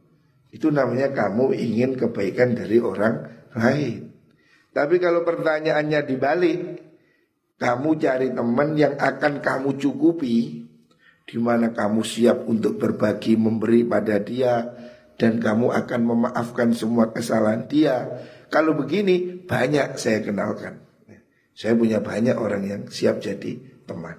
Itu 0.51 0.69
namanya 0.69 1.15
kamu 1.15 1.57
ingin 1.57 1.97
kebaikan 1.97 2.59
dari 2.59 2.83
orang 2.83 3.49
lain. 3.55 4.11
Tapi 4.71 5.03
kalau 5.03 5.27
pertanyaannya 5.27 6.01
dibalik, 6.07 6.59
kamu 7.59 7.91
cari 7.99 8.29
teman 8.31 8.79
yang 8.79 8.95
akan 8.99 9.43
kamu 9.43 9.79
cukupi, 9.79 10.67
di 11.27 11.39
mana 11.39 11.71
kamu 11.71 12.03
siap 12.03 12.47
untuk 12.47 12.79
berbagi 12.79 13.39
memberi 13.39 13.87
pada 13.87 14.19
dia 14.19 14.75
dan 15.21 15.39
kamu 15.39 15.71
akan 15.71 16.01
memaafkan 16.03 16.73
semua 16.75 17.13
kesalahan 17.13 17.69
dia. 17.69 18.09
Kalau 18.51 18.75
begini 18.75 19.47
banyak 19.47 19.97
saya 19.97 20.21
kenalkan. 20.27 20.83
Saya 21.55 21.79
punya 21.79 22.03
banyak 22.03 22.35
orang 22.35 22.63
yang 22.67 22.83
siap 22.91 23.23
jadi 23.23 23.59
teman. 23.87 24.19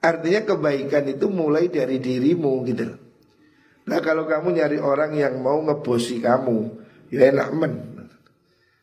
Artinya 0.00 0.44
kebaikan 0.44 1.04
itu 1.08 1.28
mulai 1.28 1.68
dari 1.68 2.00
dirimu 2.00 2.64
gitu 2.64 2.96
Nah 3.90 3.98
kalau 4.00 4.28
kamu 4.28 4.60
nyari 4.60 4.78
orang 4.78 5.12
yang 5.18 5.42
mau 5.42 5.58
ngebosi 5.60 6.22
kamu, 6.22 6.78
ya 7.10 7.32
enak 7.32 7.50
men. 7.58 7.74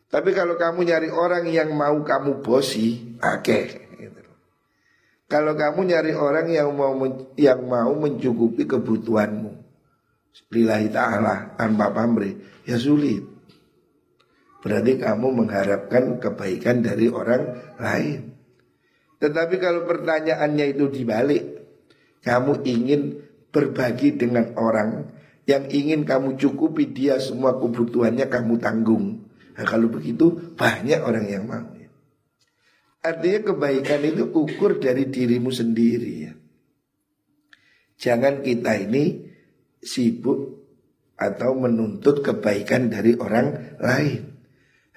Tapi 0.07 0.31
kalau 0.35 0.59
kamu 0.59 0.87
nyari 0.87 1.09
orang 1.11 1.47
yang 1.47 1.71
mau 1.75 1.99
kamu 2.03 2.43
bosi, 2.43 3.15
oke. 3.19 3.43
Okay. 3.43 3.63
Kalau 5.27 5.59
kamu 5.59 5.91
nyari 5.91 6.15
orang 6.15 6.47
yang 6.47 6.71
mau 6.71 6.95
yang 7.35 7.67
mau 7.67 7.91
mencukupi 7.91 8.63
kebutuhanmu, 8.63 9.51
lillahi 10.51 10.87
ta'ala 10.87 11.59
tanpa 11.59 11.91
pamrih, 11.91 12.39
ya 12.63 12.79
sulit. 12.79 13.36
Berarti 14.61 14.97
kamu 14.97 15.27
mengharapkan 15.43 16.17
kebaikan 16.17 16.81
dari 16.81 17.07
orang 17.07 17.75
lain. 17.77 18.33
Tetapi 19.17 19.55
kalau 19.57 19.85
pertanyaannya 19.85 20.65
itu 20.77 20.89
dibalik, 20.89 21.43
kamu 22.25 22.65
ingin 22.65 23.01
berbagi 23.53 24.17
dengan 24.17 24.53
orang 24.57 25.13
yang 25.47 25.65
ingin 25.71 26.03
kamu 26.03 26.35
cukupi 26.35 26.91
dia 26.91 27.17
semua 27.17 27.55
kebutuhannya 27.57 28.27
kamu 28.27 28.59
tanggung. 28.59 29.25
Nah, 29.57 29.65
kalau 29.65 29.89
begitu 29.89 30.53
banyak 30.53 30.99
orang 31.01 31.25
yang 31.25 31.45
mau. 31.47 31.77
Artinya 33.07 33.53
kebaikan 33.53 34.03
itu 34.03 34.27
ukur 34.27 34.83
dari 34.83 35.07
dirimu 35.07 35.47
sendiri 35.47 36.13
ya. 36.27 36.33
Jangan 37.97 38.43
kita 38.43 38.75
ini 38.83 39.23
sibuk 39.79 40.59
atau 41.15 41.55
menuntut 41.55 42.19
kebaikan 42.19 42.91
dari 42.91 43.15
orang 43.15 43.79
lain. 43.79 44.36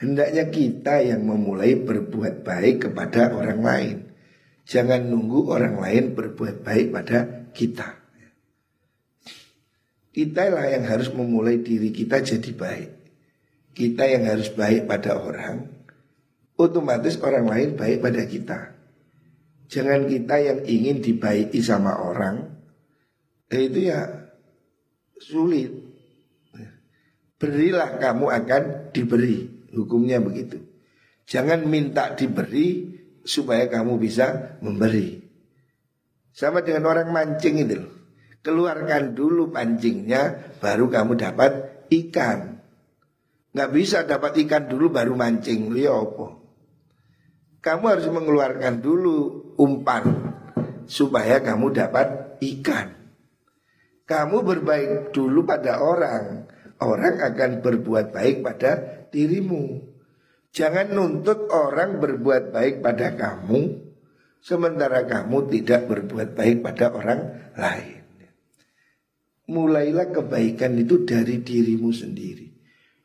Hendaknya 0.01 0.49
kita 0.49 1.05
yang 1.05 1.29
memulai 1.29 1.77
berbuat 1.77 2.41
baik 2.41 2.89
kepada 2.89 3.37
orang 3.37 3.61
lain. 3.61 3.97
Jangan 4.65 5.05
nunggu 5.05 5.53
orang 5.53 5.77
lain 5.77 6.17
berbuat 6.17 6.65
baik 6.65 6.89
pada 6.89 7.51
kita. 7.53 8.01
Kita 10.11 10.43
lah 10.51 10.67
yang 10.73 10.89
harus 10.89 11.13
memulai 11.13 11.61
diri 11.61 11.93
kita 11.93 12.25
jadi 12.25 12.51
baik. 12.57 12.91
Kita 13.77 14.09
yang 14.09 14.25
harus 14.27 14.49
baik 14.51 14.89
pada 14.89 15.21
orang, 15.21 15.69
otomatis 16.57 17.21
orang 17.21 17.47
lain 17.47 17.69
baik 17.77 17.99
pada 18.01 18.23
kita. 18.27 18.59
Jangan 19.71 20.11
kita 20.11 20.37
yang 20.43 20.59
ingin 20.67 20.99
dibaiki 20.99 21.63
sama 21.63 21.95
orang, 21.95 22.51
eh 23.53 23.71
itu 23.71 23.87
ya 23.87 24.31
sulit. 25.21 25.71
Berilah 27.39 27.99
kamu 28.03 28.27
akan 28.27 28.63
diberi, 28.91 29.50
hukumnya 29.75 30.23
begitu. 30.23 30.63
Jangan 31.27 31.67
minta 31.67 32.15
diberi 32.15 32.99
supaya 33.23 33.71
kamu 33.71 33.99
bisa 34.01 34.59
memberi. 34.65 35.23
Sama 36.31 36.63
dengan 36.63 36.91
orang 36.91 37.11
mancing 37.11 37.57
itu 37.67 37.81
Keluarkan 38.41 39.13
dulu 39.13 39.53
pancingnya 39.53 40.57
baru 40.65 40.89
kamu 40.89 41.13
dapat 41.21 41.85
ikan. 41.93 42.57
Nggak 43.53 43.71
bisa 43.77 44.09
dapat 44.09 44.33
ikan 44.49 44.65
dulu 44.65 44.89
baru 44.89 45.13
mancing. 45.13 45.69
Ya 45.77 45.93
apa? 45.93 46.41
kamu 47.61 47.85
harus 47.93 48.09
mengeluarkan 48.09 48.81
dulu 48.81 49.17
umpan 49.61 50.33
supaya 50.89 51.45
kamu 51.45 51.77
dapat 51.77 52.41
ikan. 52.41 52.97
Kamu 54.09 54.43
berbaik 54.43 55.15
dulu 55.15 55.47
pada 55.47 55.79
orang, 55.79 56.51
orang 56.83 57.15
akan 57.21 57.51
berbuat 57.63 58.11
baik 58.11 58.43
pada 58.43 59.00
dirimu. 59.13 59.91
Jangan 60.51 60.91
nuntut 60.91 61.47
orang 61.51 62.03
berbuat 62.03 62.51
baik 62.51 62.83
pada 62.83 63.15
kamu, 63.15 63.79
sementara 64.43 65.07
kamu 65.07 65.47
tidak 65.47 65.87
berbuat 65.87 66.35
baik 66.35 66.67
pada 66.67 66.91
orang 66.91 67.53
lain. 67.55 68.03
Mulailah 69.51 70.11
kebaikan 70.15 70.79
itu 70.79 71.03
dari 71.07 71.43
dirimu 71.43 71.91
sendiri. 71.91 72.47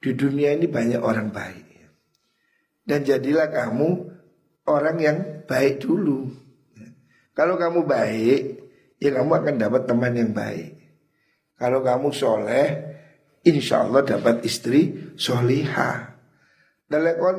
Di 0.02 0.14
dunia 0.14 0.54
ini 0.54 0.70
banyak 0.70 1.02
orang 1.02 1.34
baik. 1.34 1.66
Dan 2.86 3.02
jadilah 3.02 3.50
kamu 3.50 3.90
orang 4.70 4.98
yang 5.02 5.18
baik 5.50 5.82
dulu. 5.82 6.30
Kalau 7.34 7.58
kamu 7.58 7.90
baik, 7.90 8.42
ya 9.02 9.10
kamu 9.10 9.32
akan 9.42 9.56
dapat 9.58 9.82
teman 9.90 10.14
yang 10.14 10.32
baik. 10.38 10.78
Kalau 11.58 11.82
kamu 11.82 12.14
soleh, 12.14 12.95
insya 13.46 13.86
Allah 13.86 14.02
dapat 14.02 14.42
istri 14.44 15.14
soliha. 15.16 16.18
Dalekon 16.90 17.38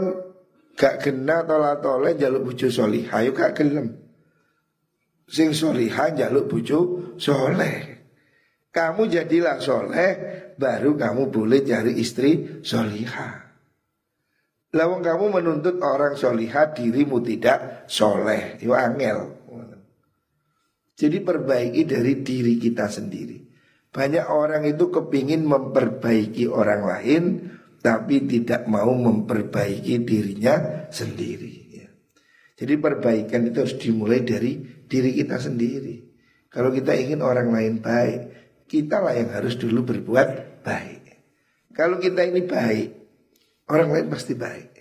gak 0.79 1.03
kena 1.03 1.42
tola 1.42 1.83
tole 1.83 2.14
jaluk 2.14 2.53
bucu 2.53 2.71
soliha, 2.71 3.27
yuk 3.27 3.35
gak 3.35 3.59
gelem. 3.59 3.99
Sing 5.27 5.51
soliha 5.51 6.14
jaluk 6.14 6.47
bucu 6.47 6.79
soleh. 7.19 7.99
Kamu 8.71 9.09
jadilah 9.09 9.59
soleh, 9.59 10.11
baru 10.55 10.95
kamu 10.95 11.33
boleh 11.33 11.64
cari 11.64 11.97
istri 11.99 12.62
soliha. 12.62 13.47
Lawang 14.77 15.01
kamu 15.01 15.40
menuntut 15.40 15.81
orang 15.81 16.21
solihat 16.21 16.77
dirimu 16.77 17.25
tidak 17.25 17.88
soleh, 17.88 18.61
itu 18.61 18.77
angel. 18.77 19.33
Jadi 20.97 21.21
perbaiki 21.21 21.83
dari 21.85 22.21
diri 22.21 22.57
kita 22.61 22.88
sendiri. 22.88 23.37
Banyak 23.96 24.28
orang 24.28 24.68
itu 24.68 24.92
kepingin 24.92 25.48
memperbaiki 25.48 26.44
orang 26.52 26.85
lain, 26.85 27.22
tapi 27.80 28.28
tidak 28.28 28.68
mau 28.68 28.92
memperbaiki 28.92 30.04
dirinya 30.04 30.85
sendiri. 30.92 31.56
Ya. 31.72 31.88
Jadi 32.61 32.76
perbaikan 32.76 33.48
itu 33.48 33.64
harus 33.64 33.80
dimulai 33.80 34.20
dari 34.20 34.61
diri 34.85 35.16
kita 35.16 35.40
sendiri. 35.40 36.04
Kalau 36.52 36.68
kita 36.68 36.92
ingin 36.92 37.24
orang 37.24 37.48
lain 37.48 37.80
baik, 37.80 38.20
kita 38.68 39.00
lah 39.00 39.16
yang 39.16 39.32
harus 39.32 39.56
dulu 39.56 39.80
berbuat 39.96 40.61
baik. 40.61 41.02
Kalau 41.72 41.96
kita 41.96 42.20
ini 42.28 42.44
baik, 42.44 43.06
Orang 43.66 43.90
lain 43.90 44.06
pasti 44.06 44.38
baik. 44.38 44.78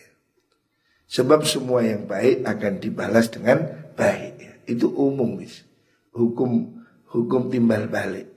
Sebab 1.09 1.41
semua 1.41 1.81
yang 1.81 2.05
baik 2.05 2.45
akan 2.45 2.73
dibalas 2.77 3.33
dengan 3.33 3.65
baik. 3.97 4.65
Itu 4.69 4.93
umum, 4.93 5.41
mis. 5.41 5.65
Hukum 6.13 6.85
hukum 7.09 7.49
timbal 7.49 7.89
balik. 7.89 8.29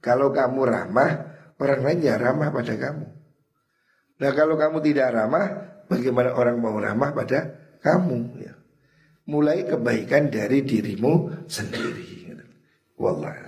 Kalau 0.00 0.32
kamu 0.32 0.60
ramah, 0.64 1.10
orang 1.60 1.80
lain 1.84 2.00
ya 2.04 2.16
ramah 2.16 2.48
pada 2.48 2.74
kamu. 2.76 3.06
Nah 4.20 4.30
kalau 4.36 4.56
kamu 4.56 4.80
tidak 4.84 5.12
ramah, 5.16 5.46
bagaimana 5.88 6.36
orang 6.36 6.56
mau 6.60 6.76
ramah 6.76 7.12
pada 7.12 7.56
kamu? 7.80 8.18
Ya. 8.40 8.52
Mulai 9.28 9.68
kebaikan 9.68 10.32
dari 10.32 10.64
dirimu 10.64 11.44
sendiri. 11.48 12.20
Wallah. 13.00 13.40